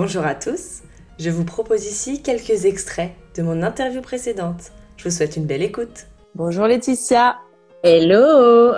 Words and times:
Bonjour 0.00 0.24
à 0.24 0.36
tous, 0.36 0.82
je 1.18 1.28
vous 1.28 1.42
propose 1.42 1.84
ici 1.84 2.22
quelques 2.22 2.66
extraits 2.66 3.10
de 3.36 3.42
mon 3.42 3.64
interview 3.64 4.00
précédente. 4.00 4.70
Je 4.96 5.02
vous 5.02 5.10
souhaite 5.10 5.36
une 5.36 5.44
belle 5.44 5.64
écoute. 5.64 6.06
Bonjour 6.36 6.68
Laetitia. 6.68 7.38
Hello. 7.82 8.76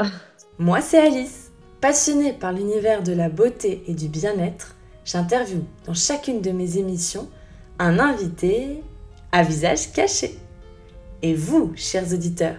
Moi 0.59 0.81
c'est 0.81 0.99
Alice. 0.99 1.53
Passionnée 1.83 2.33
par 2.33 2.55
l'univers 2.55 3.03
de 3.03 3.13
la 3.13 3.29
beauté 3.29 3.85
et 3.87 3.93
du 3.93 4.09
bien-être, 4.09 4.77
j'interviewe 5.05 5.61
dans 5.85 5.93
chacune 5.93 6.41
de 6.41 6.53
mes 6.53 6.79
émissions 6.79 7.29
un 7.79 7.99
invité 7.99 8.83
à 9.31 9.43
visage 9.43 9.93
caché. 9.93 10.39
Et 11.21 11.35
vous, 11.35 11.75
chers 11.77 12.15
auditeurs, 12.15 12.57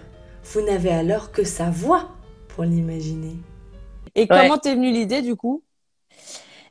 vous 0.53 0.61
n'avez 0.61 0.91
alors 0.91 1.31
que 1.31 1.43
sa 1.43 1.71
voix 1.71 2.09
pour 2.47 2.63
l'imaginer. 2.63 3.37
Et 4.13 4.27
comment 4.27 4.59
t'es 4.59 4.75
venue 4.75 4.91
l'idée 4.91 5.23
du 5.23 5.35
coup? 5.35 5.63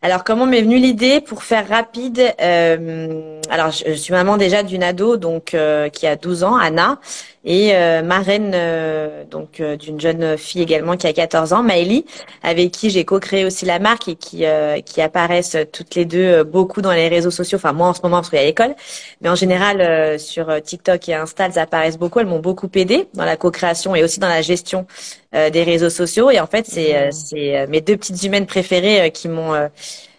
Alors, 0.02 0.24
comment 0.24 0.46
m'est 0.46 0.62
venue 0.62 0.78
l'idée 0.78 1.20
pour 1.20 1.42
faire 1.42 1.68
rapide 1.68 2.22
euh, 2.40 3.38
Alors, 3.50 3.70
je, 3.70 3.92
suis 3.92 4.14
maman 4.14 4.38
déjà 4.38 4.62
d'une 4.62 4.82
ado 4.82 5.18
donc 5.18 5.52
euh, 5.52 5.90
qui 5.90 6.06
a 6.06 6.16
12 6.16 6.42
ans, 6.42 6.56
Anna, 6.56 6.98
et 7.44 7.74
euh, 7.74 8.02
marraine 8.02 8.52
euh, 8.54 9.24
donc 9.24 9.60
euh, 9.60 9.76
d'une 9.76 9.98
jeune 9.98 10.36
fille 10.36 10.60
également 10.60 10.96
qui 10.96 11.06
a 11.06 11.12
14 11.12 11.52
ans, 11.52 11.62
Maëlie, 11.62 12.04
avec 12.42 12.70
qui 12.70 12.90
j'ai 12.90 13.04
co-créé 13.04 13.44
aussi 13.46 13.64
la 13.64 13.78
marque 13.78 14.08
et 14.08 14.14
qui 14.14 14.44
qui 14.84 15.00
apparaissent 15.00 15.56
toutes 15.72 15.94
les 15.94 16.04
deux 16.04 16.44
beaucoup 16.44 16.82
dans 16.82 16.92
les 16.92 17.08
réseaux 17.08 17.30
sociaux. 17.30 17.56
Enfin 17.56 17.72
moi 17.72 17.88
en 17.88 17.94
ce 17.94 18.00
moment 18.02 18.16
parce 18.16 18.30
qu'il 18.30 18.38
y 18.38 18.42
a 18.42 18.44
l'école, 18.44 18.74
mais 19.20 19.28
en 19.28 19.34
général 19.34 20.18
sur 20.18 20.62
TikTok 20.62 21.08
et 21.08 21.14
Insta 21.14 21.46
elles 21.46 21.58
apparaissent 21.58 21.98
beaucoup. 21.98 22.20
Elles 22.20 22.26
m'ont 22.26 22.40
beaucoup 22.40 22.70
aidé 22.74 23.08
dans 23.14 23.24
la 23.24 23.36
co-création 23.36 23.94
et 23.94 24.04
aussi 24.04 24.20
dans 24.20 24.28
la 24.28 24.42
gestion 24.42 24.86
des 25.32 25.62
réseaux 25.62 25.90
sociaux. 25.90 26.30
Et 26.30 26.40
en 26.40 26.46
fait 26.46 26.66
c'est 26.66 27.08
mmh. 27.08 27.12
c'est 27.12 27.66
mes 27.68 27.80
deux 27.80 27.96
petites 27.96 28.22
humaines 28.22 28.46
préférées 28.46 29.10
qui 29.12 29.28
m'ont 29.28 29.68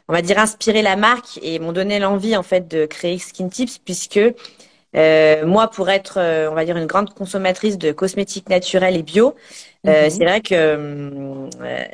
on 0.07 0.13
va 0.13 0.21
dire 0.21 0.39
inspiré 0.39 0.81
la 0.81 0.95
marque 0.95 1.39
et 1.41 1.57
m'ont 1.59 1.71
donné 1.71 1.97
l'envie 1.99 2.35
en 2.35 2.43
fait 2.43 2.67
de 2.67 2.85
créer 2.85 3.17
Skin 3.17 3.47
Tips 3.47 3.77
puisque 3.77 4.20
euh, 4.95 5.45
moi, 5.45 5.70
pour 5.70 5.89
être, 5.89 6.15
euh, 6.17 6.49
on 6.51 6.55
va 6.55 6.65
dire, 6.65 6.77
une 6.77 6.85
grande 6.85 7.13
consommatrice 7.13 7.77
de 7.77 7.91
cosmétiques 7.91 8.49
naturels 8.49 8.98
et 8.98 9.03
bio, 9.03 9.35
euh, 9.87 10.03
mhm. 10.03 10.09
c'est 10.09 10.23
vrai 10.25 10.41
que 10.41 10.53
euh, 10.53 11.48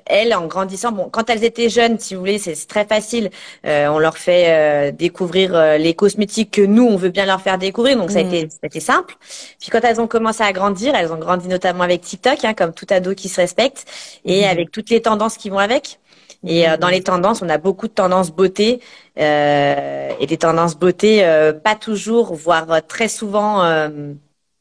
elles, 0.05 0.33
en 0.33 0.47
grandissant, 0.47 0.91
bon, 0.91 1.07
quand 1.09 1.29
elles 1.29 1.43
étaient 1.43 1.69
jeunes, 1.69 1.99
si 1.99 2.15
vous 2.15 2.19
voulez, 2.19 2.37
c'est 2.39 2.55
très 2.67 2.85
facile. 2.85 3.29
on 3.63 3.99
leur 3.99 4.17
fait 4.17 4.91
découvrir 4.93 5.77
les 5.77 5.93
cosmétiques 5.93 6.51
que 6.51 6.61
nous, 6.61 6.85
on 6.85 6.97
veut 6.97 7.09
bien 7.09 7.25
leur 7.25 7.41
faire 7.41 7.57
découvrir, 7.57 7.97
donc 7.97 8.11
ça 8.11 8.19
a 8.19 8.23
mhm. 8.23 8.33
été, 8.33 8.49
ça 8.49 8.57
a 8.63 8.67
été 8.67 8.79
simple. 8.79 9.15
Puis 9.59 9.69
quand 9.69 9.81
elles 9.83 10.01
ont 10.01 10.07
commencé 10.07 10.43
à 10.43 10.51
grandir, 10.51 10.95
elles 10.95 11.11
ont 11.11 11.17
grandi 11.17 11.47
notamment 11.47 11.83
avec 11.83 12.01
TikTok, 12.01 12.43
hein, 12.43 12.53
comme 12.53 12.73
tout 12.73 12.87
ado 12.89 13.13
qui 13.13 13.29
se 13.29 13.39
respecte, 13.39 13.85
et 14.25 14.41
mhm. 14.41 14.49
avec 14.49 14.71
toutes 14.71 14.89
les 14.89 15.01
tendances 15.01 15.37
qui 15.37 15.49
vont 15.49 15.59
avec. 15.59 15.99
Et 16.47 16.67
euh, 16.67 16.77
dans 16.77 16.87
les 16.87 17.01
tendances, 17.03 17.41
on 17.41 17.49
a 17.49 17.57
beaucoup 17.57 17.87
de 17.87 17.93
tendances 17.93 18.31
beauté 18.31 18.79
euh, 19.19 20.09
et 20.19 20.25
des 20.25 20.37
tendances 20.37 20.77
beauté 20.77 21.25
euh, 21.25 21.53
pas 21.53 21.75
toujours, 21.75 22.33
voire 22.33 22.85
très 22.87 23.09
souvent 23.09 23.61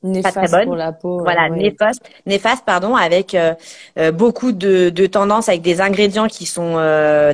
néfaste 0.03 0.35
pas 0.35 0.47
très 0.47 0.65
pour 0.65 0.77
la 0.77 0.93
peau. 0.93 1.21
Voilà, 1.21 1.49
néfaste, 1.49 2.03
néfaste, 2.27 2.65
pardon, 2.65 2.95
avec 2.95 3.37
beaucoup 4.15 4.53
de, 4.53 4.91
de, 4.91 5.07
tendances 5.07 5.49
avec 5.49 5.63
des 5.63 5.81
ingrédients 5.81 6.29
qui 6.29 6.47
sont 6.47 6.77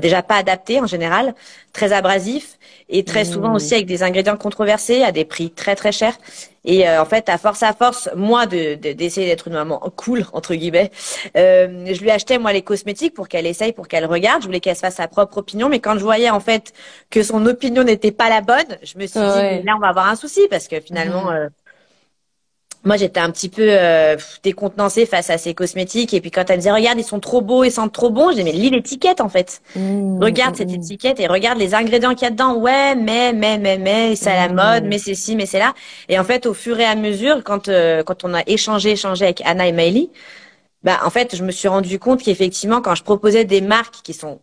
déjà 0.00 0.22
pas 0.22 0.36
adaptés 0.36 0.80
en 0.80 0.86
général, 0.86 1.34
très 1.72 1.92
abrasifs 1.92 2.58
et 2.88 3.04
très 3.04 3.24
souvent 3.24 3.50
mmh. 3.50 3.54
aussi 3.54 3.74
avec 3.74 3.86
des 3.86 4.02
ingrédients 4.02 4.36
controversés 4.36 5.02
à 5.02 5.12
des 5.12 5.24
prix 5.24 5.50
très 5.50 5.74
très 5.74 5.92
chers. 5.92 6.16
Et 6.64 6.88
euh, 6.88 7.02
en 7.02 7.06
fait, 7.06 7.28
à 7.28 7.38
force 7.38 7.62
à 7.62 7.72
force, 7.72 8.08
moi, 8.14 8.46
de, 8.46 8.74
d'essayer 8.74 9.26
d'être 9.26 9.48
une 9.48 9.54
maman 9.54 9.80
cool 9.96 10.24
entre 10.32 10.54
guillemets, 10.54 10.90
euh, 11.36 11.86
je 11.92 12.00
lui 12.00 12.10
achetais 12.10 12.38
moi 12.38 12.52
les 12.52 12.62
cosmétiques 12.62 13.14
pour 13.14 13.28
qu'elle 13.28 13.46
essaye, 13.46 13.72
pour 13.72 13.88
qu'elle 13.88 14.06
regarde. 14.06 14.42
Je 14.42 14.46
voulais 14.46 14.60
qu'elle 14.60 14.76
se 14.76 14.80
fasse 14.80 14.96
sa 14.96 15.08
propre 15.08 15.38
opinion, 15.38 15.68
mais 15.68 15.80
quand 15.80 15.94
je 15.94 16.04
voyais 16.04 16.30
en 16.30 16.40
fait 16.40 16.72
que 17.10 17.22
son 17.22 17.44
opinion 17.46 17.82
n'était 17.82 18.12
pas 18.12 18.28
la 18.28 18.42
bonne, 18.42 18.78
je 18.82 18.96
me 18.98 19.06
suis 19.06 19.18
dit 19.18 19.62
là 19.64 19.74
on 19.76 19.80
va 19.80 19.88
avoir 19.88 20.08
un 20.08 20.16
souci 20.16 20.40
parce 20.50 20.68
que 20.68 20.80
finalement. 20.80 21.32
Mmh. 21.32 21.48
Moi 22.84 22.96
j'étais 22.96 23.20
un 23.20 23.30
petit 23.30 23.48
peu 23.48 23.62
euh, 23.68 24.16
décontenancée 24.42 25.06
face 25.06 25.30
à 25.30 25.38
ces 25.38 25.54
cosmétiques. 25.54 26.14
Et 26.14 26.20
puis 26.20 26.30
quand 26.30 26.48
elle 26.48 26.56
me 26.56 26.60
disait 26.62 26.72
regarde 26.72 26.98
ils 26.98 27.04
sont 27.04 27.20
trop 27.20 27.40
beaux 27.40 27.64
ils 27.64 27.70
sentent 27.70 27.92
trop 27.92 28.10
bon 28.10 28.32
j'ai 28.34 28.42
mais 28.42 28.52
lis 28.52 28.70
l'étiquette 28.70 29.20
en 29.20 29.28
fait. 29.28 29.62
Mmh, 29.76 30.22
regarde 30.22 30.56
cette 30.56 30.70
mmh. 30.70 30.74
étiquette 30.74 31.20
et 31.20 31.26
regarde 31.26 31.58
les 31.58 31.74
ingrédients 31.74 32.14
qu'il 32.14 32.24
y 32.24 32.26
a 32.26 32.30
dedans. 32.30 32.56
Ouais 32.56 32.94
mais 32.94 33.32
mais 33.32 33.58
mais 33.58 33.78
mais 33.78 34.16
c'est 34.16 34.30
à 34.30 34.46
la 34.46 34.52
mmh. 34.52 34.56
mode 34.56 34.84
mais 34.84 34.98
c'est 34.98 35.14
ci 35.14 35.36
mais 35.36 35.46
c'est 35.46 35.58
là. 35.58 35.74
Et 36.08 36.18
en 36.18 36.24
fait 36.24 36.46
au 36.46 36.54
fur 36.54 36.78
et 36.80 36.84
à 36.84 36.96
mesure 36.96 37.42
quand 37.44 37.68
euh, 37.68 38.02
quand 38.02 38.24
on 38.24 38.34
a 38.34 38.42
échangé 38.46 38.92
échangé 38.92 39.24
avec 39.24 39.42
Anna 39.44 39.66
et 39.68 39.72
Maëlie 39.72 40.10
bah 40.82 41.00
en 41.04 41.10
fait 41.10 41.36
je 41.36 41.44
me 41.44 41.52
suis 41.52 41.68
rendu 41.68 41.98
compte 41.98 42.22
qu'effectivement 42.22 42.80
quand 42.80 42.94
je 42.94 43.04
proposais 43.04 43.44
des 43.44 43.60
marques 43.60 44.02
qui 44.02 44.12
sont 44.14 44.40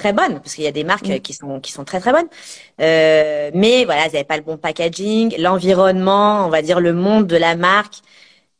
très 0.00 0.12
bonnes 0.12 0.36
parce 0.40 0.54
qu'il 0.54 0.64
y 0.64 0.72
a 0.74 0.76
des 0.80 0.84
marques 0.92 1.08
mm. 1.08 1.20
qui 1.20 1.32
sont 1.34 1.60
qui 1.60 1.72
sont 1.72 1.84
très 1.84 2.00
très 2.00 2.12
bonnes. 2.12 2.30
Euh, 2.80 3.50
mais 3.54 3.84
voilà 3.84 4.02
elles 4.06 4.12
n'avaient 4.12 4.32
pas 4.32 4.40
le 4.42 4.46
bon 4.50 4.56
packaging 4.56 5.26
l'environnement 5.38 6.46
on 6.46 6.50
va 6.56 6.62
dire 6.62 6.80
le 6.80 6.92
monde 6.92 7.26
de 7.26 7.36
la 7.36 7.54
marque 7.56 7.96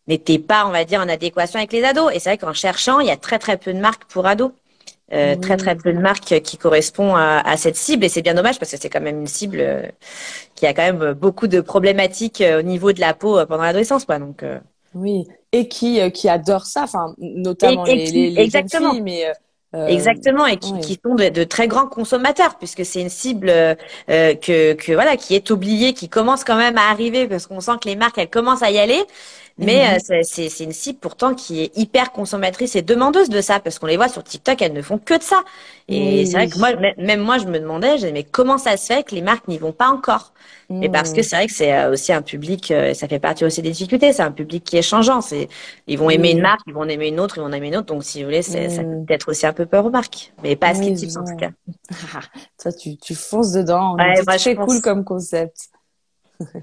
n'était 0.08 0.38
pas 0.38 0.66
on 0.66 0.70
va 0.70 0.84
dire 0.84 1.00
en 1.00 1.08
adéquation 1.08 1.58
avec 1.58 1.72
les 1.72 1.84
ados. 1.84 2.12
Et 2.14 2.18
c'est 2.18 2.30
vrai 2.30 2.38
qu'en 2.38 2.52
cherchant 2.52 3.00
il 3.00 3.06
y 3.06 3.10
a 3.10 3.16
très 3.16 3.38
très 3.38 3.56
peu 3.56 3.72
de 3.72 3.80
marques 3.80 4.04
pour 4.04 4.26
ados. 4.26 4.52
Euh, 5.12 5.34
très 5.34 5.56
très 5.56 5.74
peu 5.74 5.92
de 5.92 5.98
marques 5.98 6.40
qui 6.40 6.56
correspondent 6.56 7.16
à, 7.16 7.40
à 7.40 7.56
cette 7.56 7.74
cible. 7.74 8.04
Et 8.04 8.08
c'est 8.08 8.22
bien 8.22 8.34
dommage 8.34 8.60
parce 8.60 8.70
que 8.70 8.76
c'est 8.80 8.88
quand 8.88 9.00
même 9.00 9.18
une 9.18 9.26
cible 9.26 9.58
euh, 9.60 9.82
qui 10.54 10.66
a 10.66 10.72
quand 10.72 10.86
même 10.90 11.14
beaucoup 11.14 11.48
de 11.48 11.60
problématiques 11.60 12.40
euh, 12.40 12.60
au 12.60 12.62
niveau 12.62 12.92
de 12.92 13.00
la 13.00 13.12
peau 13.12 13.44
pendant 13.46 13.64
l'adolescence 13.64 14.04
quoi. 14.04 14.20
Donc 14.20 14.44
oui. 14.94 15.26
Et 15.50 15.66
qui 15.66 15.90
qui 16.12 16.28
adore 16.28 16.64
ça 16.64 16.82
enfin 16.84 17.14
notamment 17.18 17.82
les, 17.84 18.06
les, 18.06 18.30
les, 18.30 18.40
exactement. 18.40 18.92
filles 18.92 19.02
mais 19.02 19.24
euh, 19.74 19.86
Exactement, 19.86 20.46
et 20.46 20.56
qui, 20.56 20.78
qui 20.80 20.98
sont 21.04 21.14
de, 21.14 21.28
de, 21.28 21.44
très 21.44 21.68
grands 21.68 21.86
consommateurs, 21.86 22.56
puisque 22.58 22.84
c'est 22.84 23.00
une 23.00 23.08
cible 23.08 23.50
euh, 23.50 23.74
que, 24.08 24.72
que 24.72 24.92
voilà 24.92 25.16
qui 25.16 25.34
est 25.36 25.50
oubliée, 25.50 25.92
qui 25.94 26.08
commence 26.08 26.42
quand 26.42 26.56
même 26.56 26.76
à 26.76 26.90
arriver, 26.90 27.28
parce 27.28 27.46
qu'on 27.46 27.60
sent 27.60 27.78
que 27.82 27.88
les 27.88 27.96
marques 27.96 28.18
elles 28.18 28.30
commencent 28.30 28.62
à 28.62 28.70
y 28.70 28.78
aller. 28.78 29.04
Mais 29.60 29.98
mhm. 29.98 30.16
euh, 30.16 30.20
c'est 30.22 30.64
une 30.64 30.72
cible 30.72 30.98
pourtant 30.98 31.34
qui 31.34 31.62
est 31.62 31.76
hyper 31.76 32.12
consommatrice 32.12 32.76
et 32.76 32.82
demandeuse 32.82 33.28
de 33.28 33.40
ça, 33.40 33.60
parce 33.60 33.78
qu'on 33.78 33.86
les 33.86 33.96
voit 33.96 34.08
sur 34.08 34.24
TikTok, 34.24 34.60
elles 34.62 34.72
ne 34.72 34.82
font 34.82 34.98
que 34.98 35.16
de 35.16 35.22
ça. 35.22 35.42
Et 35.88 36.24
c'est 36.24 36.32
vrai 36.32 36.48
que 36.48 36.58
moi, 36.58 36.70
même 36.96 37.20
moi, 37.20 37.38
je 37.38 37.46
me 37.46 37.58
demandais, 37.58 37.98
je 37.98 38.06
mais 38.06 38.24
comment 38.24 38.58
ça 38.58 38.76
se 38.76 38.86
fait 38.86 39.04
que 39.04 39.14
les 39.14 39.22
marques 39.22 39.46
n'y 39.48 39.58
vont 39.58 39.72
pas 39.72 39.88
encore? 39.88 40.32
Et 40.82 40.88
parce 40.88 41.10
que 41.10 41.18
mhm. 41.18 41.22
c'est 41.24 41.36
vrai 41.36 41.46
que 41.48 41.52
c'est 41.52 41.72
euh, 41.72 41.92
aussi 41.92 42.12
un 42.12 42.22
public, 42.22 42.70
euh, 42.70 42.94
ça 42.94 43.08
fait 43.08 43.18
partie 43.18 43.44
aussi 43.44 43.60
des 43.60 43.72
difficultés, 43.72 44.12
c'est 44.12 44.22
un 44.22 44.30
public 44.30 44.62
qui 44.62 44.76
est 44.76 44.82
changeant. 44.82 45.20
C'est, 45.20 45.48
ils 45.88 45.98
vont 45.98 46.10
aimer 46.10 46.30
une 46.30 46.42
marque, 46.42 46.60
ils 46.68 46.72
vont 46.72 46.84
aimer 46.84 47.08
une 47.08 47.18
autre, 47.18 47.38
ils 47.38 47.40
vont 47.40 47.52
aimer 47.52 47.68
une 47.68 47.76
autre. 47.76 47.86
Donc 47.86 48.04
si 48.04 48.20
vous 48.20 48.26
voulez, 48.26 48.42
c'est, 48.42 48.68
ça 48.68 48.84
peut 48.84 49.12
être 49.12 49.30
aussi 49.30 49.46
un 49.46 49.52
peu 49.52 49.66
peur 49.66 49.84
aux 49.84 49.90
marques, 49.90 50.32
mais 50.44 50.54
pas 50.54 50.68
à 50.68 50.74
ce 50.74 50.80
qui 50.82 51.18
en 51.18 51.24
tout 51.24 51.36
cas. 51.36 51.50
Toi, 52.62 52.72
tu, 52.72 52.96
tu 52.98 53.16
fonces 53.16 53.50
dedans. 53.50 53.96
Ouais, 53.96 54.38
c'est 54.38 54.54
cool 54.54 54.80
comme 54.80 55.04
concept. 55.04 55.70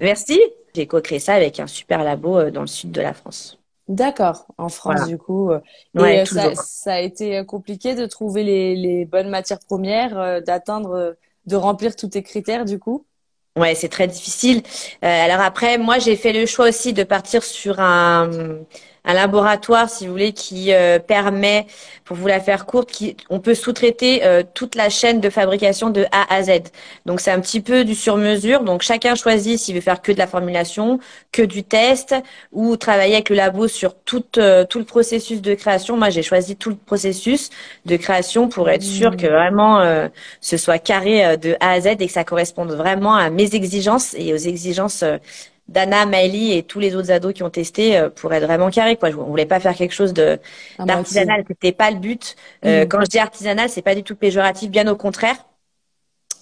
Merci. 0.00 0.40
J'ai 0.74 0.86
co-créé 0.86 1.18
ça 1.18 1.34
avec 1.34 1.60
un 1.60 1.66
super 1.66 2.04
labo 2.04 2.38
euh, 2.38 2.50
dans 2.50 2.60
le 2.60 2.66
sud 2.66 2.90
de 2.90 3.00
la 3.00 3.14
France. 3.14 3.58
D'accord, 3.88 4.46
en 4.58 4.68
France 4.68 5.06
du 5.06 5.16
coup. 5.16 5.50
Euh, 5.50 5.60
et 5.96 6.20
euh, 6.20 6.24
ça, 6.24 6.54
ça, 6.54 6.94
a 6.94 7.00
été 7.00 7.44
compliqué 7.46 7.94
de 7.94 8.06
trouver 8.06 8.44
les, 8.44 8.76
les 8.76 9.04
bonnes 9.06 9.30
matières 9.30 9.60
premières, 9.60 10.42
d'atteindre, 10.42 11.16
de 11.46 11.56
remplir 11.56 11.96
tous 11.96 12.08
tes 12.08 12.22
critères 12.22 12.64
du 12.66 12.78
coup? 12.78 13.06
Ouais, 13.56 13.74
c'est 13.74 13.88
très 13.88 14.06
difficile. 14.06 14.62
alors 15.00 15.40
après, 15.40 15.78
moi, 15.78 15.98
j'ai 15.98 16.16
fait 16.16 16.32
le 16.32 16.46
choix 16.46 16.68
aussi 16.68 16.92
de 16.92 17.02
partir 17.02 17.42
sur 17.42 17.80
un 17.80 18.30
un 19.08 19.14
laboratoire, 19.14 19.88
si 19.88 20.06
vous 20.06 20.12
voulez, 20.12 20.32
qui 20.32 20.72
euh, 20.72 20.98
permet, 20.98 21.66
pour 22.04 22.16
vous 22.16 22.26
la 22.26 22.40
faire 22.40 22.66
courte, 22.66 22.90
qui, 22.90 23.16
on 23.30 23.40
peut 23.40 23.54
sous-traiter 23.54 24.22
euh, 24.24 24.42
toute 24.52 24.74
la 24.74 24.90
chaîne 24.90 25.20
de 25.20 25.30
fabrication 25.30 25.88
de 25.88 26.04
A 26.12 26.32
à 26.32 26.42
Z. 26.42 26.64
Donc 27.06 27.20
c'est 27.20 27.30
un 27.30 27.40
petit 27.40 27.62
peu 27.62 27.84
du 27.84 27.94
sur-mesure. 27.94 28.64
Donc 28.64 28.82
chacun 28.82 29.14
choisit 29.14 29.58
s'il 29.58 29.74
veut 29.74 29.80
faire 29.80 30.02
que 30.02 30.12
de 30.12 30.18
la 30.18 30.26
formulation, 30.26 31.00
que 31.32 31.40
du 31.40 31.64
test, 31.64 32.14
ou 32.52 32.76
travailler 32.76 33.14
avec 33.14 33.30
le 33.30 33.36
labo 33.36 33.66
sur 33.66 33.94
tout, 33.94 34.24
euh, 34.36 34.66
tout 34.66 34.78
le 34.78 34.84
processus 34.84 35.40
de 35.40 35.54
création. 35.54 35.96
Moi, 35.96 36.10
j'ai 36.10 36.22
choisi 36.22 36.54
tout 36.56 36.68
le 36.68 36.76
processus 36.76 37.48
de 37.86 37.96
création 37.96 38.48
pour 38.48 38.68
être 38.68 38.82
sûr 38.82 39.16
que 39.16 39.26
vraiment 39.26 40.08
ce 40.40 40.56
soit 40.58 40.78
carré 40.78 41.38
de 41.38 41.56
A 41.60 41.72
à 41.72 41.80
Z 41.80 41.86
et 41.98 42.06
que 42.06 42.12
ça 42.12 42.24
corresponde 42.24 42.72
vraiment 42.72 43.14
à 43.14 43.30
mes 43.30 43.54
exigences 43.54 44.14
et 44.18 44.34
aux 44.34 44.36
exigences 44.36 45.02
Dana, 45.68 46.06
Maëlie 46.06 46.56
et 46.56 46.62
tous 46.62 46.80
les 46.80 46.96
autres 46.96 47.10
ados 47.10 47.34
qui 47.34 47.42
ont 47.42 47.50
testé 47.50 47.96
euh, 47.96 48.08
pour 48.08 48.32
être 48.32 48.44
vraiment 48.44 48.70
carré. 48.70 48.96
Quoi. 48.96 49.10
On 49.10 49.24
voulait 49.24 49.46
pas 49.46 49.60
faire 49.60 49.74
quelque 49.74 49.94
chose 49.94 50.14
de 50.14 50.38
d'artisanal, 50.78 51.44
c'était 51.46 51.72
pas 51.72 51.90
le 51.90 51.98
but. 51.98 52.36
Euh, 52.64 52.84
mm. 52.84 52.88
Quand 52.88 53.00
je 53.02 53.06
dis 53.06 53.18
artisanal, 53.18 53.68
c'est 53.68 53.82
pas 53.82 53.94
du 53.94 54.02
tout 54.02 54.16
péjoratif, 54.16 54.70
bien 54.70 54.88
au 54.88 54.96
contraire. 54.96 55.36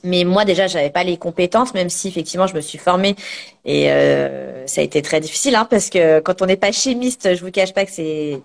Mais 0.04 0.24
moi 0.24 0.44
déjà, 0.44 0.68
j'avais 0.68 0.90
pas 0.90 1.02
les 1.02 1.16
compétences, 1.16 1.74
même 1.74 1.90
si 1.90 2.06
effectivement 2.06 2.46
je 2.46 2.54
me 2.54 2.60
suis 2.60 2.78
formée 2.78 3.16
et 3.64 3.90
euh, 3.90 4.64
ça 4.66 4.80
a 4.80 4.84
été 4.84 5.02
très 5.02 5.20
difficile, 5.20 5.56
hein, 5.56 5.66
parce 5.68 5.90
que 5.90 6.20
quand 6.20 6.42
on 6.42 6.46
n'est 6.46 6.56
pas 6.56 6.70
chimiste, 6.70 7.34
je 7.34 7.44
vous 7.44 7.50
cache 7.50 7.74
pas 7.74 7.84
que 7.84 7.90
c'est 7.90 8.40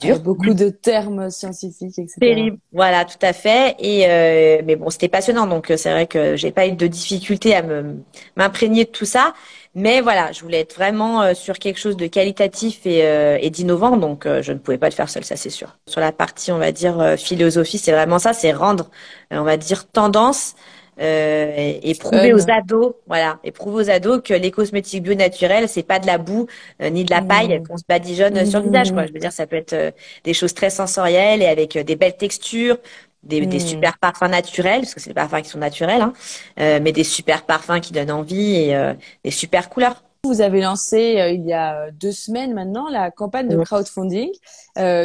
dur. 0.00 0.20
beaucoup 0.20 0.54
de 0.54 0.68
termes 0.68 1.30
scientifiques, 1.30 1.98
etc. 1.98 2.16
Terrible. 2.20 2.58
Voilà, 2.72 3.04
tout 3.04 3.18
à 3.22 3.32
fait. 3.32 3.76
Et 3.78 4.06
euh, 4.06 4.62
mais 4.64 4.76
bon, 4.76 4.90
c'était 4.90 5.08
passionnant, 5.08 5.46
donc 5.46 5.72
c'est 5.76 5.90
vrai 5.90 6.06
que 6.06 6.36
j'ai 6.36 6.50
pas 6.50 6.66
eu 6.66 6.72
de 6.72 6.86
difficulté 6.86 7.54
à 7.54 7.62
me 7.62 7.96
m'imprégner 8.36 8.84
de 8.84 8.90
tout 8.90 9.04
ça. 9.04 9.34
Mais 9.74 10.00
voilà, 10.00 10.32
je 10.32 10.40
voulais 10.42 10.60
être 10.60 10.74
vraiment 10.74 11.22
euh, 11.22 11.34
sur 11.34 11.58
quelque 11.58 11.78
chose 11.78 11.96
de 11.96 12.08
qualitatif 12.08 12.86
et, 12.86 13.06
euh, 13.06 13.38
et 13.40 13.50
d'innovant, 13.50 13.96
donc 13.96 14.26
euh, 14.26 14.42
je 14.42 14.52
ne 14.52 14.58
pouvais 14.58 14.78
pas 14.78 14.88
le 14.88 14.94
faire 14.94 15.08
seul, 15.08 15.24
ça 15.24 15.36
c'est 15.36 15.50
sûr. 15.50 15.76
Sur 15.86 16.00
la 16.00 16.10
partie, 16.10 16.50
on 16.50 16.58
va 16.58 16.72
dire, 16.72 17.14
philosophie, 17.16 17.78
c'est 17.78 17.92
vraiment 17.92 18.18
ça, 18.18 18.32
c'est 18.32 18.52
rendre, 18.52 18.90
on 19.30 19.44
va 19.44 19.56
dire, 19.56 19.86
tendance 19.88 20.54
euh, 21.00 21.78
et, 21.82 21.94
prouver 21.94 22.34
aux 22.34 22.50
ados, 22.50 22.92
voilà, 23.06 23.38
et 23.42 23.52
prouver 23.52 23.84
aux 23.84 23.90
ados 23.90 24.20
que 24.22 24.34
les 24.34 24.50
cosmétiques 24.50 25.02
bio 25.02 25.14
naturels, 25.14 25.66
c'est 25.66 25.82
pas 25.82 25.98
de 25.98 26.06
la 26.06 26.18
boue 26.18 26.46
euh, 26.82 26.90
ni 26.90 27.04
de 27.04 27.10
la 27.10 27.22
paille 27.22 27.58
mmh. 27.58 27.66
qu'on 27.66 27.78
se 27.78 27.84
badigeonne 27.88 28.44
sur 28.44 28.60
le 28.60 28.66
visage, 28.66 28.92
quoi. 28.92 29.06
Je 29.06 29.12
veux 29.12 29.18
dire, 29.18 29.32
ça 29.32 29.46
peut 29.46 29.56
être 29.56 29.72
euh, 29.72 29.90
des 30.24 30.34
choses 30.34 30.52
très 30.52 30.68
sensorielles 30.68 31.40
et 31.40 31.46
avec 31.46 31.78
des 31.78 31.96
belles 31.96 32.18
textures, 32.18 32.76
des, 33.22 33.46
des, 33.46 33.56
mmh. 33.56 33.60
super 33.60 33.98
parfums 33.98 34.28
naturels, 34.28 34.82
parce 34.82 34.92
que 34.92 35.00
c'est 35.00 35.10
des 35.10 35.14
parfums 35.14 35.40
qui 35.42 35.48
sont 35.48 35.58
naturels, 35.58 36.02
hein, 36.02 36.12
mais 36.56 36.92
des 36.92 37.04
super 37.04 37.46
parfums 37.46 37.80
qui 37.80 37.94
donnent 37.94 38.12
envie 38.12 38.56
et 38.56 38.94
des 39.24 39.30
super 39.30 39.70
couleurs. 39.70 40.02
Vous 40.24 40.42
avez 40.42 40.60
lancé 40.60 41.32
il 41.34 41.46
y 41.46 41.54
a 41.54 41.90
deux 41.92 42.12
semaines 42.12 42.52
maintenant 42.52 42.90
la 42.90 43.10
campagne 43.10 43.48
de 43.48 43.56
crowdfunding. 43.56 44.30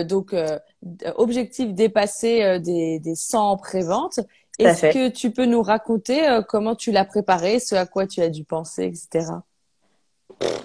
donc, 0.07 0.36
objectif 1.15 1.74
dépasser 1.74 2.59
des, 2.59 3.00
des 3.00 3.15
100 3.15 3.57
préventes. 3.57 4.19
Est-ce 4.59 4.93
que 4.93 5.09
tu 5.09 5.31
peux 5.31 5.45
nous 5.45 5.61
raconter 5.61 6.27
euh, 6.27 6.41
comment 6.41 6.75
tu 6.75 6.91
l'as 6.91 7.05
préparé, 7.05 7.59
ce 7.59 7.75
à 7.75 7.85
quoi 7.85 8.07
tu 8.07 8.21
as 8.21 8.29
dû 8.29 8.43
penser, 8.43 8.85
etc. 8.85 9.31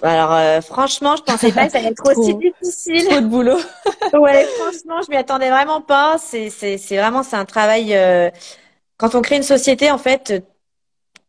Alors 0.01 0.33
euh, 0.33 0.61
franchement, 0.61 1.15
je 1.15 1.23
pensais 1.23 1.51
pas 1.51 1.65
que 1.65 1.71
ça 1.71 1.77
allait 1.79 1.89
être 1.89 2.03
aussi 2.17 2.35
difficile. 2.35 3.07
Trop 3.07 3.21
de 3.21 3.27
boulot. 3.27 3.57
ouais, 4.13 4.45
franchement, 4.59 5.01
je 5.05 5.09
m'y 5.09 5.17
attendais 5.17 5.49
vraiment 5.49 5.81
pas. 5.81 6.17
C'est 6.17 6.49
c'est 6.49 6.77
c'est 6.77 6.97
vraiment 6.97 7.23
c'est 7.23 7.35
un 7.35 7.45
travail. 7.45 7.95
Euh, 7.95 8.29
quand 8.97 9.15
on 9.15 9.21
crée 9.21 9.37
une 9.37 9.43
société, 9.43 9.89
en 9.89 9.97
fait, 9.97 10.43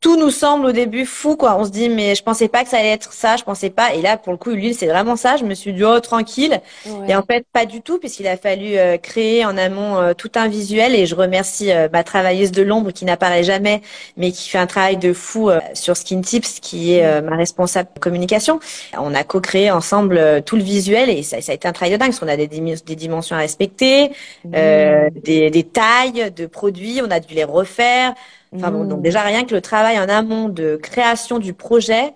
tout 0.02 0.16
nous 0.16 0.30
semble 0.30 0.66
au 0.66 0.72
début 0.72 1.06
fou, 1.06 1.36
quoi. 1.36 1.56
On 1.56 1.64
se 1.64 1.70
dit, 1.70 1.88
mais 1.88 2.16
je 2.16 2.24
pensais 2.24 2.48
pas 2.48 2.64
que 2.64 2.68
ça 2.68 2.78
allait 2.78 2.90
être 2.90 3.12
ça, 3.12 3.36
je 3.36 3.44
pensais 3.44 3.70
pas. 3.70 3.94
Et 3.94 4.02
là, 4.02 4.16
pour 4.16 4.32
le 4.32 4.36
coup, 4.36 4.50
l'huile, 4.50 4.74
c'est 4.74 4.88
vraiment 4.88 5.14
ça. 5.14 5.36
Je 5.36 5.44
me 5.44 5.54
suis 5.54 5.72
dit, 5.72 5.84
oh, 5.84 6.00
tranquille. 6.00 6.60
Et 7.06 7.14
en 7.14 7.22
fait, 7.22 7.46
pas 7.52 7.66
du 7.66 7.82
tout, 7.82 7.98
puisqu'il 7.98 8.26
a 8.26 8.36
fallu 8.36 8.76
euh, 8.76 8.98
créer 8.98 9.44
en 9.44 9.56
amont 9.56 9.98
euh, 9.98 10.12
tout 10.12 10.32
un 10.34 10.48
visuel. 10.48 10.96
Et 10.96 11.06
je 11.06 11.14
remercie 11.14 11.70
euh, 11.70 11.88
ma 11.92 12.02
travailleuse 12.02 12.50
de 12.50 12.62
l'ombre 12.62 12.90
qui 12.90 13.04
n'apparaît 13.04 13.44
jamais, 13.44 13.80
mais 14.16 14.32
qui 14.32 14.48
fait 14.50 14.58
un 14.58 14.66
travail 14.66 14.96
de 14.96 15.12
fou 15.12 15.50
sur 15.72 15.96
Skin 15.96 16.20
Tips, 16.20 16.58
qui 16.58 16.94
est 16.94 17.22
ma 17.22 17.36
responsable 17.36 17.88
de 17.94 18.00
communication. 18.00 18.58
On 18.98 19.14
a 19.14 19.22
co-créé 19.22 19.70
ensemble 19.70 20.42
tout 20.44 20.56
le 20.56 20.62
visuel 20.62 21.10
et 21.10 21.22
ça, 21.22 21.40
ça, 21.40 21.52
a 21.52 21.54
été 21.54 21.68
un 21.68 21.72
travail 21.72 21.92
de 21.92 21.98
dingue, 21.98 22.08
parce 22.08 22.18
qu'on 22.18 22.28
a 22.28 22.36
des, 22.36 22.48
des, 22.48 22.96
dimensions 22.96 23.36
à 23.36 23.38
respecter, 23.38 24.10
des, 24.44 25.50
des 25.50 25.62
tailles 25.62 26.32
de 26.32 26.46
produits, 26.46 27.00
on 27.02 27.10
a 27.10 27.20
dû 27.20 27.34
les 27.34 27.44
refaire. 27.44 28.14
Enfin 28.54 28.70
bon, 28.70 28.84
donc 28.84 28.98
hmm. 28.98 29.02
déjà 29.02 29.22
rien 29.22 29.44
que 29.44 29.54
le 29.54 29.60
travail 29.60 29.98
en 29.98 30.08
amont 30.08 30.48
de 30.48 30.76
création 30.76 31.38
du 31.38 31.54
projet, 31.54 32.12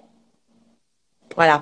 voilà, 1.37 1.61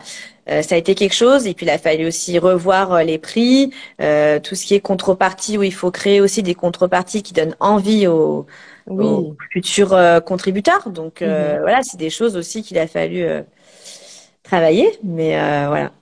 euh, 0.49 0.63
ça 0.63 0.75
a 0.75 0.79
été 0.79 0.95
quelque 0.95 1.15
chose. 1.15 1.47
Et 1.47 1.55
puis 1.55 1.67
il 1.67 1.71
a 1.71 1.79
fallu 1.79 2.07
aussi 2.07 2.39
revoir 2.39 2.93
euh, 2.93 3.03
les 3.03 3.19
prix, 3.19 3.73
euh, 4.01 4.39
tout 4.41 4.55
ce 4.55 4.65
qui 4.65 4.75
est 4.75 4.81
contrepartie 4.81 5.59
où 5.59 5.63
il 5.63 5.75
faut 5.75 5.91
créer 5.91 6.21
aussi 6.21 6.43
des 6.43 6.55
contreparties 6.55 7.23
qui 7.23 7.33
donnent 7.33 7.57
envie 7.61 8.07
aux, 8.07 8.47
futurs 9.53 9.99
contributeurs. 10.27 10.91
Donc 10.91 11.23
mhm. 11.23 11.59
voilà, 11.61 11.83
c'est 11.83 11.97
des 11.97 12.11
choses 12.11 12.37
aussi 12.37 12.63
qu'il 12.63 12.79
a 12.79 12.87
fallu 12.87 13.27
travailler. 14.43 14.99
Mais 15.03 15.37
voilà. 15.67 15.93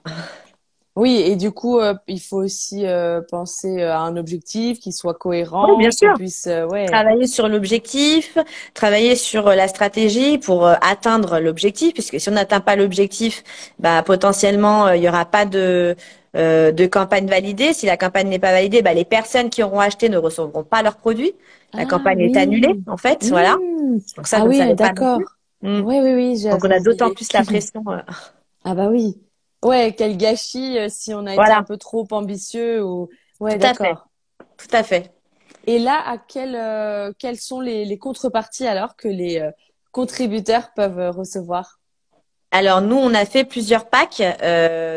Oui, 0.95 1.23
et 1.25 1.35
du 1.35 1.51
coup, 1.51 1.79
euh, 1.79 1.95
il 2.07 2.21
faut 2.21 2.37
aussi 2.37 2.85
euh, 2.85 3.21
penser 3.27 3.81
euh, 3.81 3.93
à 3.93 3.97
un 3.97 4.15
objectif 4.15 4.79
qui 4.79 4.91
soit 4.91 5.15
cohérent, 5.15 5.75
bien 5.77 5.89
sûr. 5.89 6.13
puisse 6.13 6.47
ouais. 6.69 6.85
travailler 6.85 7.25
sur 7.25 7.47
l'objectif, 7.47 8.37
travailler 8.75 9.15
sur 9.15 9.49
la 9.49 9.67
stratégie 9.67 10.37
pour 10.37 10.67
atteindre 10.67 11.39
l'objectif, 11.39 11.93
puisque 11.93 12.19
si 12.19 12.29
on 12.29 12.33
n'atteint 12.33 12.59
pas 12.59 12.75
l'objectif, 12.75 13.43
bah 13.79 14.03
potentiellement 14.03 14.89
il 14.89 15.01
y 15.01 15.09
aura 15.09 15.25
pas 15.25 15.45
de 15.45 15.95
de 16.35 16.87
campagne 16.87 17.27
validée. 17.27 17.73
Si 17.73 17.85
la 17.85 17.95
campagne 17.95 18.27
n'est 18.27 18.39
pas 18.39 18.51
validée, 18.51 18.81
bah, 18.81 18.95
les 18.95 19.05
personnes 19.05 19.51
qui 19.51 19.61
auront 19.61 19.79
acheté 19.79 20.09
ne 20.09 20.17
recevront 20.17 20.63
pas 20.63 20.81
leurs 20.81 20.97
produits. 20.97 21.33
La 21.75 21.83
ah 21.83 21.85
campagne 21.85 22.21
est 22.21 22.35
annulée, 22.37 22.73
en 22.87 22.97
fait. 22.97 23.23
Voilà. 23.29 23.55
Donc 24.17 24.25
ça, 24.25 24.37
ah 24.41 24.45
oui, 24.45 24.73
d'accord. 24.73 25.19
Hmm. 25.61 25.81
Oui, 25.85 25.99
oui, 26.01 26.13
oui. 26.15 26.43
Donc 26.49 26.63
on 26.65 26.71
a 26.71 26.79
d'autant 26.79 27.11
plus 27.11 27.31
la 27.33 27.43
pression. 27.43 27.83
Ah 28.63 28.73
bah 28.73 28.87
oui. 28.89 29.15
Ouais, 29.63 29.95
quel 29.97 30.17
gâchis 30.17 30.77
euh, 30.77 30.87
si 30.89 31.13
on 31.13 31.25
a 31.25 31.33
été 31.33 31.51
un 31.51 31.63
peu 31.63 31.77
trop 31.77 32.07
ambitieux 32.11 32.83
ou 32.83 33.09
ouais, 33.39 33.57
d'accord. 33.57 34.07
Tout 34.57 34.67
à 34.71 34.83
fait. 34.83 35.13
Et 35.65 35.79
là, 35.79 36.01
à 36.05 36.17
quel, 36.17 36.55
euh, 36.55 37.11
quelles 37.17 37.39
sont 37.39 37.61
les, 37.61 37.85
les, 37.85 37.97
contreparties 37.97 38.67
alors 38.67 38.95
que 38.95 39.07
les 39.07 39.39
euh, 39.39 39.51
contributeurs 39.91 40.73
peuvent 40.73 41.15
recevoir? 41.15 41.79
Alors 42.53 42.81
nous, 42.81 42.95
on 42.95 43.13
a 43.13 43.25
fait 43.25 43.43
plusieurs 43.43 43.85
packs. 43.85 44.21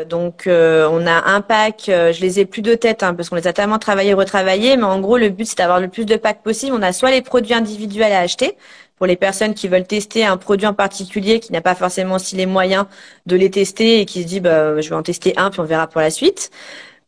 donc 0.09 0.43
on 0.47 1.07
a 1.07 1.29
un 1.29 1.41
pack, 1.41 1.83
je 1.87 2.21
les 2.21 2.39
ai 2.39 2.45
plus 2.45 2.61
de 2.61 2.75
tête 2.75 3.03
hein, 3.03 3.13
parce 3.15 3.29
qu'on 3.29 3.35
les 3.35 3.47
a 3.47 3.53
tellement 3.53 3.79
travaillés, 3.79 4.13
retravaillés. 4.13 4.77
Mais 4.77 4.83
en 4.83 4.99
gros, 4.99 5.17
le 5.17 5.29
but 5.29 5.45
c'est 5.45 5.57
d'avoir 5.57 5.79
le 5.79 5.87
plus 5.87 6.05
de 6.05 6.15
packs 6.15 6.43
possible. 6.43 6.75
On 6.77 6.81
a 6.83 6.93
soit 6.93 7.11
les 7.11 7.21
produits 7.21 7.55
individuels 7.55 8.13
à 8.13 8.19
acheter, 8.19 8.55
pour 8.97 9.05
les 9.05 9.15
personnes 9.15 9.53
qui 9.53 9.67
veulent 9.67 9.87
tester 9.87 10.25
un 10.25 10.37
produit 10.37 10.67
en 10.67 10.73
particulier, 10.73 11.39
qui 11.39 11.51
n'a 11.51 11.61
pas 11.61 11.75
forcément 11.75 12.15
aussi 12.15 12.35
les 12.35 12.45
moyens 12.45 12.85
de 13.25 13.35
les 13.35 13.49
tester 13.49 14.01
et 14.01 14.05
qui 14.05 14.23
se 14.23 14.27
dit 14.27 14.39
bah, 14.39 14.79
je 14.81 14.89
vais 14.89 14.95
en 14.95 15.03
tester 15.03 15.33
un 15.37 15.49
puis 15.49 15.59
on 15.59 15.63
verra 15.63 15.87
pour 15.87 16.01
la 16.01 16.09
suite. 16.09 16.49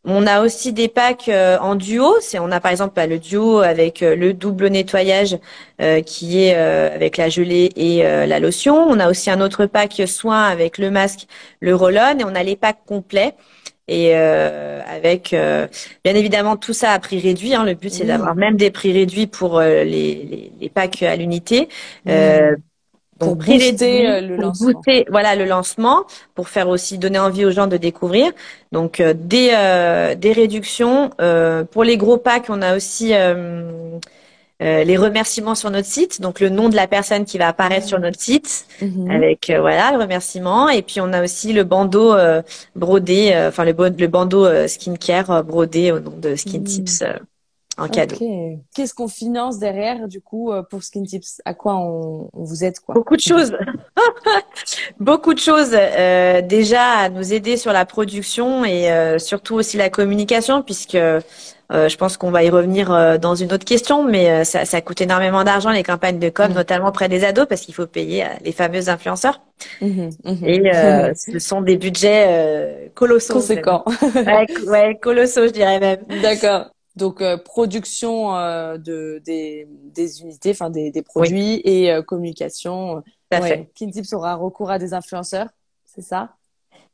On 0.04 0.26
a 0.26 0.42
aussi 0.42 0.72
des 0.72 0.88
packs 0.88 1.28
euh, 1.28 1.58
en 1.58 1.74
duo. 1.74 2.16
C'est 2.20 2.38
on 2.38 2.50
a 2.50 2.60
par 2.60 2.70
exemple 2.70 2.94
bah, 2.96 3.06
le 3.06 3.18
duo 3.18 3.58
avec 3.58 4.02
euh, 4.02 4.16
le 4.16 4.32
double 4.32 4.68
nettoyage 4.68 5.38
euh, 5.82 6.00
qui 6.00 6.42
est 6.42 6.54
avec 6.54 7.16
la 7.16 7.28
gelée 7.28 7.70
et 7.76 8.02
la 8.02 8.40
lotion. 8.40 8.76
On 8.76 8.98
a 8.98 9.10
aussi 9.10 9.30
un 9.30 9.40
autre 9.40 9.66
pack 9.66 10.02
soin 10.06 10.44
avec 10.44 10.78
le 10.78 10.90
masque, 10.90 11.26
le 11.60 11.74
roll-on 11.74 12.18
et 12.18 12.24
on 12.24 12.34
a 12.34 12.42
les 12.42 12.56
packs 12.56 12.84
complets 12.86 13.34
et 13.90 14.12
euh, 14.14 14.80
avec 14.86 15.32
euh, 15.32 15.66
bien 16.04 16.14
évidemment 16.14 16.56
tout 16.56 16.72
ça 16.72 16.92
à 16.92 16.98
prix 16.98 17.18
réduit. 17.18 17.54
Hein. 17.54 17.64
Le 17.64 17.74
but 17.74 17.92
c'est 17.92 18.04
d'avoir 18.04 18.36
même 18.36 18.56
des 18.56 18.70
prix 18.70 18.92
réduits 18.92 19.26
pour 19.26 19.58
euh, 19.58 19.82
les, 19.82 20.52
les, 20.58 20.68
packs 20.68 21.02
à 21.02 21.16
l'unité. 21.16 21.68
Euh, 22.08 22.56
pour 23.20 23.38
prix 23.38 23.58
booster 23.58 24.20
le 24.20 24.36
lancement. 24.36 24.82
Voilà 25.08 25.36
le 25.36 25.44
lancement 25.44 26.04
pour 26.34 26.48
faire 26.48 26.68
aussi 26.68 26.98
donner 26.98 27.18
envie 27.18 27.44
aux 27.44 27.50
gens 27.50 27.66
de 27.68 27.76
découvrir. 27.76 28.32
Donc 28.72 29.00
des 29.00 30.14
des 30.18 30.32
réductions 30.32 31.10
pour 31.70 31.84
les 31.84 31.96
gros 31.96 32.16
packs. 32.16 32.46
On 32.48 32.62
a 32.62 32.76
aussi 32.76 33.14
euh, 34.62 34.84
les 34.84 34.98
remerciements 34.98 35.54
sur 35.54 35.70
notre 35.70 35.88
site, 35.88 36.20
donc 36.20 36.38
le 36.38 36.50
nom 36.50 36.68
de 36.68 36.76
la 36.76 36.86
personne 36.86 37.24
qui 37.24 37.38
va 37.38 37.48
apparaître 37.48 37.86
sur 37.86 37.98
notre 37.98 38.20
site, 38.20 38.66
mhm. 38.82 39.10
avec 39.10 39.48
euh, 39.48 39.58
voilà 39.58 39.90
le 39.92 39.96
remerciement. 39.96 40.68
Et 40.68 40.82
puis 40.82 41.00
on 41.00 41.14
a 41.14 41.24
aussi 41.24 41.54
le 41.54 41.64
bandeau 41.64 42.12
euh, 42.12 42.42
brodé, 42.76 43.32
enfin 43.48 43.64
le, 43.64 43.72
le, 43.72 44.06
bandeau 44.06 44.46
skincare 44.68 45.44
brodé 45.44 45.92
au 45.92 46.00
nom 46.00 46.12
de 46.14 46.34
Skin 46.34 46.58
mhm. 46.58 46.64
Tips 46.64 47.02
en 47.80 47.88
cadeau. 47.88 48.16
Qu'est-ce 48.74 48.94
qu'on 48.94 49.08
finance 49.08 49.58
derrière 49.58 50.08
du 50.08 50.20
coup 50.20 50.52
pour 50.70 50.82
Skin 50.82 51.04
Tips? 51.04 51.40
À 51.44 51.54
quoi 51.54 51.76
on, 51.76 52.30
on, 52.32 52.44
vous 52.44 52.64
aide 52.64 52.78
quoi? 52.80 52.94
Beaucoup 52.94 53.16
de 53.16 53.20
choses, 53.20 53.52
beaucoup 55.00 55.34
de 55.34 55.38
choses. 55.38 55.70
déjà 55.70 56.82
à 56.82 57.08
nous 57.08 57.32
aider 57.32 57.56
sur 57.56 57.72
la 57.72 57.84
production 57.84 58.64
et 58.64 58.88
surtout 59.18 59.54
aussi 59.54 59.76
la 59.76 59.90
communication, 59.90 60.62
puisque 60.62 60.98
euh, 61.72 61.88
je 61.88 61.96
pense 61.96 62.16
qu'on 62.16 62.30
va 62.30 62.42
y 62.42 62.50
revenir 62.50 62.90
euh, 62.90 63.16
dans 63.16 63.36
une 63.36 63.52
autre 63.52 63.64
question, 63.64 64.02
mais 64.02 64.30
euh, 64.30 64.44
ça, 64.44 64.64
ça, 64.64 64.80
coûte 64.80 65.00
énormément 65.00 65.44
d'argent 65.44 65.70
les 65.70 65.84
campagnes 65.84 66.18
de 66.18 66.28
com, 66.28 66.50
mm. 66.50 66.54
notamment 66.54 66.88
auprès 66.88 67.08
des 67.08 67.24
ados, 67.24 67.46
parce 67.48 67.60
qu'il 67.60 67.74
faut 67.74 67.86
payer 67.86 68.24
les 68.44 68.50
fameux 68.50 68.88
influenceurs. 68.88 69.40
Mm-hmm, 69.80 70.16
mm-hmm. 70.24 70.46
Et 70.46 71.14
ce 71.32 71.38
sont 71.38 71.60
des 71.60 71.76
budgets 71.76 72.90
colossaux. 72.94 73.34
Conséquents. 73.34 73.84
ouais, 74.66 74.98
colossaux, 75.00 75.46
je 75.46 75.52
dirais 75.52 75.78
même. 75.78 76.00
D'accord. 76.22 76.70
Donc 76.96 77.22
production 77.44 78.32
de 78.76 79.22
des, 79.24 79.68
des 79.94 80.22
unités, 80.22 80.50
enfin 80.50 80.70
des, 80.70 80.90
des 80.90 81.02
produits 81.02 81.60
et 81.64 82.02
communication. 82.06 83.02
Ouais. 83.32 83.70
Kintips 83.74 84.12
aura 84.12 84.34
recours 84.34 84.70
à 84.70 84.78
des 84.78 84.92
influenceurs, 84.92 85.48
c'est 85.84 86.02
ça? 86.02 86.30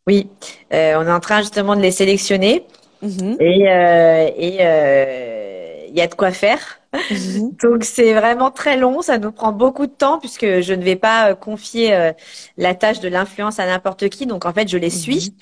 Oui, 0.07 0.29
on 0.71 0.75
est 0.75 1.13
en 1.13 1.21
train 1.21 1.41
justement 1.41 1.75
de 1.75 1.81
les 1.81 1.91
sélectionner. 1.91 2.67
Mhm. 3.03 3.37
Et 3.41 3.69
euh, 3.69 4.31
et 4.37 4.57
euh, 4.61 5.87
il 5.89 5.97
y 5.97 6.01
a 6.01 6.07
de 6.07 6.15
quoi 6.15 6.31
faire. 6.31 6.81
Mhm. 7.11 7.53
Donc 7.63 7.85
c'est 7.85 8.15
vraiment 8.15 8.51
très 8.51 8.77
long, 8.77 9.03
ça 9.03 9.19
nous 9.19 9.33
prend 9.33 9.53
beaucoup 9.53 9.87
de 9.87 9.93
temps 9.93 10.19
puisque 10.19 10.61
je 10.61 10.73
ne 10.73 10.83
vais 10.83 10.97
pas 10.97 11.31
euh, 11.31 11.35
confier 11.35 12.13
la 12.57 12.75
tâche 12.75 13.01
de 13.01 13.09
l'influence 13.09 13.59
à 13.59 13.67
n'importe 13.67 14.09
qui. 14.09 14.27
Donc 14.27 14.45
en 14.47 14.53
fait, 14.53 14.69
je 14.69 14.79
les 14.79 14.91
suis. 14.91 15.35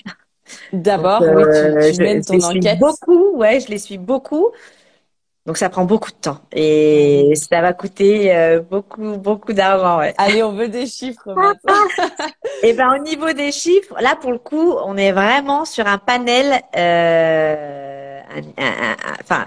D'abord, 0.73 1.21
oui, 1.21 1.93
tu, 1.93 2.01
mènes 2.01 2.23
ton 2.23 2.39
enquête. 2.41 2.79
Beaucoup, 2.79 3.37
ouais, 3.37 3.59
je 3.59 3.67
les 3.67 3.79
suis 3.79 3.97
beaucoup. 3.97 4.51
Donc 5.45 5.57
ça 5.57 5.69
prend 5.69 5.85
beaucoup 5.85 6.09
de 6.09 6.15
temps 6.15 6.39
et 6.51 7.33
ça 7.35 7.61
va 7.61 7.71
coûter 7.73 8.35
euh, 8.35 8.61
beaucoup 8.61 9.17
beaucoup 9.17 9.53
d'argent. 9.53 9.99
Ouais. 9.99 10.11
Allez, 10.17 10.41
on 10.41 10.53
veut 10.53 10.69
des 10.69 10.87
chiffres 10.87 11.29
et 12.63 12.69
eh 12.69 12.73
ben 12.73 12.95
au 12.95 13.03
niveau 13.03 13.31
des 13.31 13.51
chiffres, 13.51 13.93
là 14.01 14.17
pour 14.19 14.31
le 14.31 14.39
coup, 14.39 14.73
on 14.83 14.97
est 14.97 15.11
vraiment 15.11 15.65
sur 15.65 15.85
un 15.85 15.99
panel. 15.99 16.61
Euh, 16.75 18.19
enfin, 19.23 19.45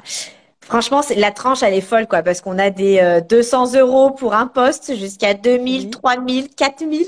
franchement, 0.61 1.01
la 1.17 1.33
tranche 1.33 1.65
elle 1.65 1.75
est 1.75 1.81
folle 1.81 2.07
quoi, 2.07 2.23
parce 2.23 2.43
qu'on 2.43 2.61
a 2.61 2.71
des 2.71 3.21
200 3.29 3.75
euh, 3.75 3.81
euros 3.81 4.11
pour 4.13 4.35
un 4.35 4.47
poste 4.47 4.95
jusqu'à 4.95 5.35
2000, 5.35 5.91
3000, 5.91 6.51
4000. 6.51 7.07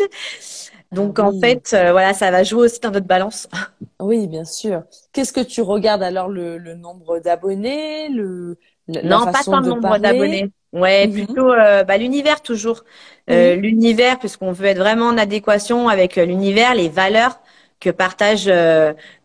Donc 0.93 1.19
en 1.19 1.33
fait, 1.39 1.71
euh, 1.73 1.93
voilà, 1.93 2.15
ça 2.15 2.31
va 2.31 2.43
jouer 2.43 2.63
aussi 2.63 2.81
dans 2.81 2.91
notre 2.91 3.07
balance. 3.07 3.49
Oui, 4.03 4.27
bien 4.27 4.47
sûr. 4.47 4.83
Qu'est-ce 5.13 5.33
que 5.33 5.43
tu 5.43 5.61
regardes 5.61 6.03
alors 6.03 6.29
le, 6.29 6.57
le 6.57 6.75
nombre 6.75 7.19
d'abonnés, 7.19 8.09
le 8.09 8.57
non, 8.89 9.27
pas 9.27 9.43
tant 9.45 9.61
le 9.61 9.69
nombre 9.69 9.99
d'abonnés. 9.99 10.51
Ouais, 10.73 11.07
mhm. 11.07 11.13
plutôt 11.13 11.49
bah, 11.87 11.99
l'univers 11.99 12.41
toujours. 12.41 12.85
L'univers, 13.29 14.19
puisqu'on 14.19 14.53
veut 14.53 14.67
être 14.69 14.79
vraiment 14.79 15.09
en 15.09 15.19
adéquation 15.19 15.89
avec 15.89 16.17
l'univers, 16.17 16.75
les 16.75 16.89
valeurs 16.89 17.41
que 17.79 17.91
partage 17.91 18.51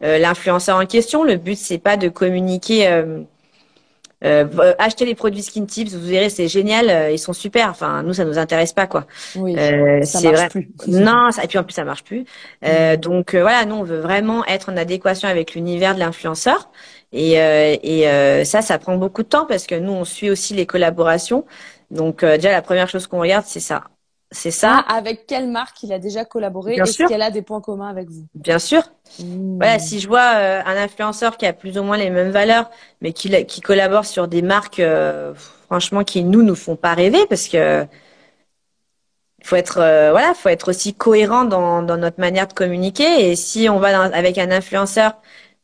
l'influenceur 0.01 0.77
en 0.77 0.85
question. 0.85 1.23
Le 1.23 1.37
but, 1.37 1.57
c'est 1.57 1.77
pas 1.77 1.95
de 1.95 2.09
communiquer 2.09 2.85
euh, 4.23 4.45
euh, 4.59 4.73
achetez 4.79 5.05
les 5.05 5.15
produits 5.15 5.43
Skin 5.43 5.65
Tips, 5.65 5.93
vous 5.93 6.07
verrez, 6.07 6.29
c'est 6.29 6.47
génial, 6.47 6.89
euh, 6.89 7.11
ils 7.11 7.19
sont 7.19 7.33
super. 7.33 7.69
Enfin, 7.69 8.01
nous, 8.03 8.13
ça 8.13 8.25
nous 8.25 8.37
intéresse 8.37 8.73
pas, 8.73 8.87
quoi. 8.87 9.05
Oui, 9.35 9.55
euh, 9.57 10.03
ça 10.03 10.21
marche 10.21 10.35
vrai. 10.35 10.49
plus. 10.49 10.69
non, 10.87 11.31
ça, 11.31 11.43
et 11.43 11.47
puis 11.47 11.57
en 11.57 11.63
plus, 11.63 11.73
ça 11.73 11.83
marche 11.83 12.03
plus. 12.03 12.25
Euh, 12.65 12.95
donc 12.97 13.35
voilà, 13.35 13.65
nous, 13.65 13.75
on 13.75 13.83
veut 13.83 13.99
vraiment 13.99 14.45
être 14.45 14.71
en 14.71 14.77
adéquation 14.77 15.27
avec 15.27 15.53
l'univers 15.53 15.95
de 15.95 15.99
l'influenceur. 15.99 16.69
Et, 17.11 17.33
et 17.33 18.45
ça, 18.45 18.61
ça 18.61 18.77
prend 18.77 18.97
beaucoup 18.97 19.23
de 19.23 19.29
temps 19.29 19.45
parce 19.45 19.67
que 19.67 19.75
nous, 19.75 19.91
on 19.91 20.03
suit 20.03 20.29
aussi 20.29 20.53
les 20.53 20.65
collaborations. 20.65 21.45
Donc 21.89 22.25
déjà, 22.25 22.51
la 22.51 22.61
première 22.61 22.89
chose 22.89 23.07
qu'on 23.07 23.21
regarde, 23.21 23.45
c'est 23.47 23.61
ça. 23.61 23.85
C'est 24.31 24.51
ça. 24.51 24.83
Ah, 24.87 24.95
avec 24.95 25.27
quelle 25.27 25.47
marque 25.47 25.83
il 25.83 25.93
a 25.93 25.99
déjà 25.99 26.25
collaboré 26.25 26.75
Est-ce 26.75 27.05
qu'elle 27.07 27.21
a 27.21 27.31
des 27.31 27.41
points 27.41 27.61
communs 27.61 27.87
avec 27.87 28.09
vous? 28.09 28.25
Bien 28.33 28.59
sûr. 28.59 28.81
Mmh. 29.19 29.57
Voilà, 29.57 29.79
si 29.79 29.99
je 29.99 30.07
vois 30.07 30.35
euh, 30.35 30.61
un 30.65 30.75
influenceur 30.77 31.37
qui 31.37 31.45
a 31.45 31.53
plus 31.53 31.77
ou 31.77 31.83
moins 31.83 31.97
les 31.97 32.09
mêmes 32.09 32.31
valeurs, 32.31 32.69
mais 33.01 33.13
qui, 33.13 33.29
qui 33.45 33.61
collabore 33.61 34.05
sur 34.05 34.27
des 34.27 34.41
marques, 34.41 34.79
euh, 34.79 35.33
franchement, 35.67 36.03
qui 36.03 36.23
nous 36.23 36.41
nous 36.43 36.55
font 36.55 36.75
pas 36.75 36.93
rêver, 36.95 37.25
parce 37.29 37.47
que 37.47 37.85
faut 39.43 39.55
être 39.55 39.77
euh, 39.79 40.09
voilà, 40.11 40.33
faut 40.33 40.49
être 40.49 40.69
aussi 40.69 40.95
cohérent 40.95 41.45
dans, 41.45 41.83
dans 41.83 41.97
notre 41.97 42.19
manière 42.19 42.47
de 42.47 42.53
communiquer. 42.53 43.29
Et 43.29 43.35
si 43.35 43.69
on 43.69 43.77
va 43.79 44.05
avec 44.05 44.39
un 44.39 44.49
influenceur, 44.49 45.13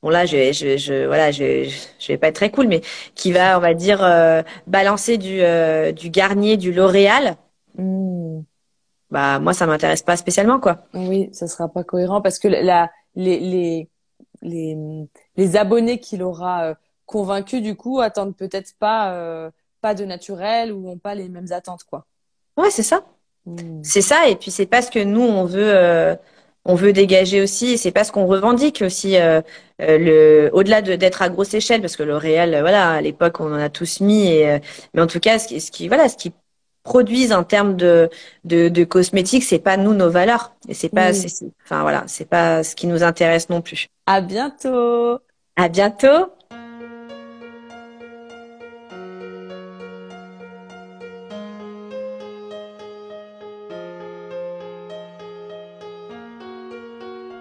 bon 0.04 0.10
là, 0.10 0.28
je, 0.28 0.54
je, 0.54 0.78
je 0.78 1.08
voilà, 1.08 1.32
je, 1.32 1.68
je 2.00 2.08
vais 2.08 2.18
pas 2.20 2.28
être 2.28 2.36
très 2.36 2.52
cool, 2.52 2.68
mais 2.68 2.82
qui 3.16 3.32
va, 3.32 3.58
on 3.58 3.62
va 3.62 3.74
dire, 3.74 4.08
balancer 4.68 5.18
du 5.18 5.42
du 5.94 6.10
Garnier, 6.12 6.58
du 6.58 6.72
L'Oréal. 6.72 7.38
Mmh 7.78 8.11
bah 9.12 9.40
moi 9.40 9.54
ça 9.54 9.68
m'intéresse 9.68 10.02
pas 10.02 10.18
spécialement 10.18 10.60
quoi. 10.60 10.80
Oui, 10.94 11.30
ça 11.34 11.48
sera 11.48 11.68
pas 11.68 11.84
cohérent 11.84 12.22
parce 12.22 12.40
que 12.40 12.48
la 12.48 12.90
les 13.16 13.40
les 13.40 13.90
les, 14.42 14.78
les 15.36 15.58
abonnés 15.58 16.00
qu'il 16.00 16.24
aura 16.24 16.64
euh, 16.64 16.74
convaincus 17.06 17.62
du 17.62 17.76
coup 17.76 18.00
attendent 18.00 18.36
peut-être 18.36 18.74
pas 18.80 19.14
euh, 19.14 19.52
pas 19.82 19.94
de 19.94 20.06
naturel 20.06 20.72
ou 20.72 20.90
ont 20.90 20.98
pas 20.98 21.14
les 21.14 21.30
mêmes 21.30 21.52
attentes 21.52 21.84
quoi. 21.84 22.06
Ouais, 22.58 22.72
c'est 22.72 22.84
ça. 22.84 23.04
Hmm. 23.46 23.82
C'est 23.84 24.02
ça 24.02 24.30
et 24.30 24.36
puis 24.36 24.50
c'est 24.50 24.66
pas 24.66 24.82
ce 24.82 24.90
que 24.90 25.04
nous 25.04 25.22
on 25.22 25.46
veut 25.46 25.74
euh, 25.76 26.16
on 26.64 26.76
veut 26.76 26.94
dégager 26.94 27.42
aussi 27.42 27.78
c'est 27.78 27.92
pas 27.92 28.04
ce 28.04 28.12
qu'on 28.12 28.28
revendique 28.28 28.84
aussi 28.86 29.16
le 29.80 30.50
au-delà 30.54 30.84
de 30.84 30.96
d'être 30.96 31.24
à 31.24 31.30
grosse 31.30 31.56
échelle 31.56 31.82
parce 31.82 31.96
que 31.96 32.04
le 32.04 32.16
réel 32.16 32.52
voilà 32.62 32.92
à 32.92 33.02
l'époque 33.02 33.40
on 33.40 33.52
en 33.52 33.60
a 33.60 33.70
tous 33.70 34.00
mis 34.00 34.28
et 34.28 34.60
mais 34.94 35.02
en 35.02 35.08
tout 35.08 35.20
cas 35.20 35.40
ce 35.40 35.48
qui, 35.48 35.60
ce 35.60 35.72
qui 35.72 35.88
voilà 35.88 36.08
ce 36.08 36.18
qui 36.18 36.32
produisent 36.84 37.34
en 37.34 37.44
termes 37.44 37.76
de, 37.76 38.10
de, 38.44 38.70
de 38.70 38.84
cosmétiques, 38.84 39.44
c'est 39.44 39.60
pas 39.60 39.78
nous 39.78 39.94
nos 39.94 40.10
valeurs. 40.10 40.54
Et 40.68 40.74
c'est 40.74 40.90
pas, 40.90 41.12
enfin 41.64 41.82
voilà, 41.82 42.04
c'est 42.08 42.26
pas 42.26 42.64
ce 42.64 42.76
qui 42.76 42.88
nous 42.88 43.04
intéresse 43.04 43.50
non 43.50 43.62
plus. 43.62 43.88
À 44.06 44.22
bientôt. 44.22 45.20
À 45.56 45.70
bientôt. 45.70 46.32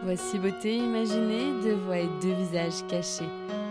Voici 0.03 0.39
beauté 0.41 0.77
imaginée, 0.77 1.53
deux 1.63 1.77
voix 1.87 1.99
et 1.99 2.09
deux 2.21 2.33
visages 2.33 2.85
cachés. 2.89 3.29